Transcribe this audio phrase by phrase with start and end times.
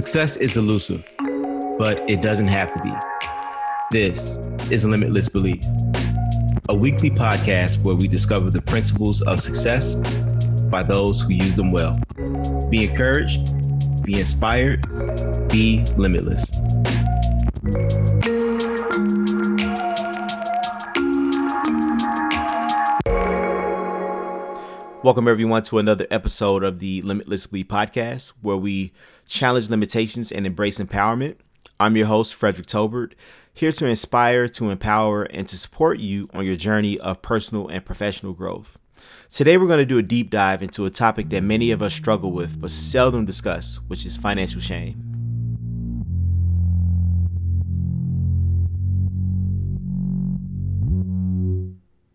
[0.00, 1.06] Success is elusive,
[1.76, 2.90] but it doesn't have to be.
[3.90, 4.38] This
[4.72, 5.62] is Limitless Belief,
[6.70, 9.96] a weekly podcast where we discover the principles of success
[10.70, 12.00] by those who use them well.
[12.70, 13.54] Be encouraged,
[14.02, 14.80] be inspired,
[15.50, 16.50] be limitless.
[25.02, 28.92] Welcome, everyone, to another episode of the Limitless Belief podcast, where we
[29.30, 31.36] challenge limitations and embrace empowerment.
[31.78, 33.14] I'm your host, Frederick Tobert,
[33.54, 37.84] here to inspire, to empower, and to support you on your journey of personal and
[37.84, 38.76] professional growth.
[39.30, 41.94] Today, we're going to do a deep dive into a topic that many of us
[41.94, 45.06] struggle with but seldom discuss, which is financial shame.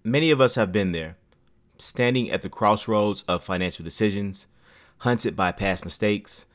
[0.03, 1.17] Many of us have been there
[1.77, 4.47] standing at the crossroads of financial decisions,
[4.99, 6.45] hunted by past mistakes,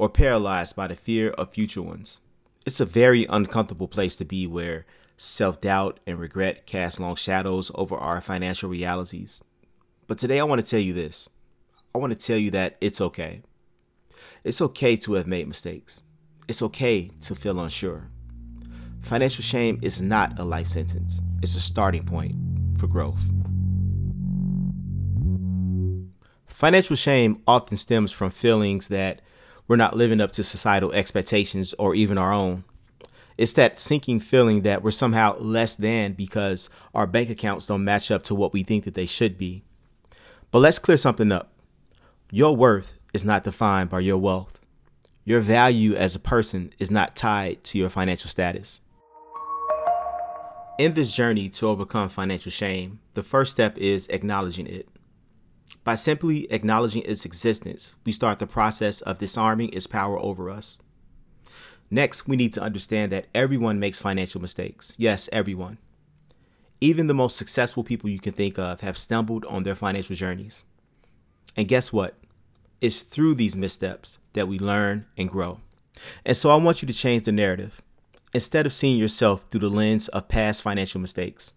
[0.00, 2.20] or paralyzed by the fear of future ones.
[2.64, 4.86] It's a very uncomfortable place to be where
[5.18, 9.44] self doubt and regret cast long shadows over our financial realities.
[10.06, 11.28] But today I want to tell you this
[11.94, 13.42] I want to tell you that it's okay.
[14.42, 16.00] It's okay to have made mistakes,
[16.48, 18.08] it's okay to feel unsure.
[19.02, 22.36] Financial shame is not a life sentence, it's a starting point
[22.78, 23.20] for growth.
[26.46, 29.20] Financial shame often stems from feelings that
[29.70, 32.64] we're not living up to societal expectations or even our own.
[33.38, 38.10] It's that sinking feeling that we're somehow less than because our bank accounts don't match
[38.10, 39.62] up to what we think that they should be.
[40.50, 41.52] But let's clear something up.
[42.32, 44.58] Your worth is not defined by your wealth.
[45.24, 48.80] Your value as a person is not tied to your financial status.
[50.80, 54.88] In this journey to overcome financial shame, the first step is acknowledging it.
[55.84, 60.78] By simply acknowledging its existence, we start the process of disarming its power over us.
[61.90, 64.94] Next, we need to understand that everyone makes financial mistakes.
[64.98, 65.78] Yes, everyone.
[66.80, 70.64] Even the most successful people you can think of have stumbled on their financial journeys.
[71.56, 72.14] And guess what?
[72.80, 75.60] It's through these missteps that we learn and grow.
[76.24, 77.82] And so I want you to change the narrative.
[78.32, 81.52] Instead of seeing yourself through the lens of past financial mistakes,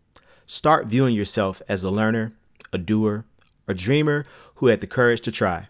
[0.47, 2.33] start viewing yourself as a learner,
[2.73, 3.25] a doer,
[3.67, 4.25] a dreamer
[4.55, 5.67] who had the courage to try.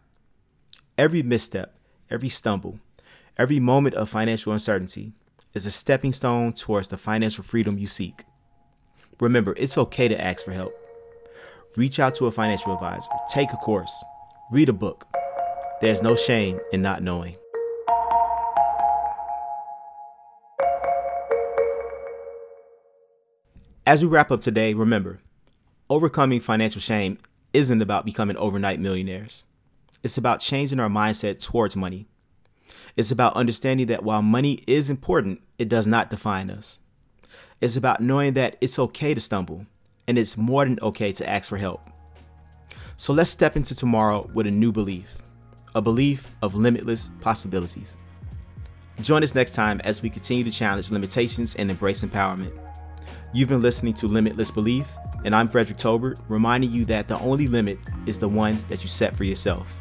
[0.98, 1.76] Every misstep,
[2.10, 2.80] every stumble,
[3.38, 5.14] every moment of financial uncertainty
[5.54, 8.24] is a stepping stone towards the financial freedom you seek.
[9.20, 10.74] Remember, it's okay to ask for help.
[11.76, 14.04] Reach out to a financial advisor, take a course,
[14.52, 15.08] read a book.
[15.82, 17.36] There's no shame in not knowing.
[23.86, 25.20] As we wrap up today, remember,
[25.90, 27.18] overcoming financial shame
[27.54, 29.44] isn't about becoming overnight millionaires.
[30.04, 32.08] It's about changing our mindset towards money.
[32.98, 36.80] It's about understanding that while money is important, it does not define us.
[37.62, 39.66] It's about knowing that it's okay to stumble,
[40.08, 41.90] and it's more than okay to ask for help.
[42.98, 45.22] So let's step into tomorrow with a new belief
[45.76, 47.98] a belief of limitless possibilities.
[49.02, 52.54] Join us next time as we continue to challenge limitations and embrace empowerment.
[53.34, 54.88] You've been listening to Limitless Belief
[55.26, 58.90] and I'm Frederick Tobert, reminding you that the only limit is the one that you
[58.90, 59.80] set for yourself.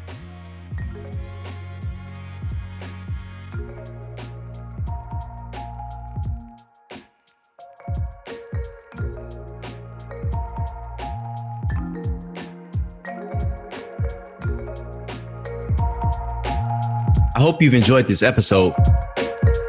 [17.35, 18.73] I hope you've enjoyed this episode.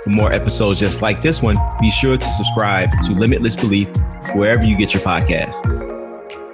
[0.04, 3.88] For more episodes just like this one, be sure to subscribe to Limitless Belief
[4.32, 5.64] wherever you get your podcast.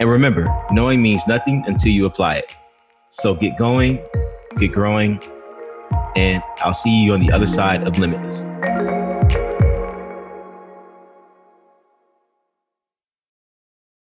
[0.00, 2.56] And remember, knowing means nothing until you apply it.
[3.10, 3.98] So get going,
[4.58, 5.20] get growing,
[6.16, 8.44] and I'll see you on the other side of Limitless.